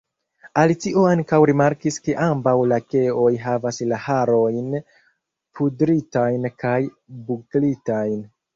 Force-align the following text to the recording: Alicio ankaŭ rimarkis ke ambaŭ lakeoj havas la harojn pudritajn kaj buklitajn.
Alicio 0.59 1.01
ankaŭ 1.09 1.37
rimarkis 1.49 1.99
ke 2.07 2.15
ambaŭ 2.29 2.53
lakeoj 2.71 3.29
havas 3.45 3.81
la 3.93 4.01
harojn 4.07 4.73
pudritajn 5.61 6.51
kaj 6.67 6.75
buklitajn. 7.31 8.21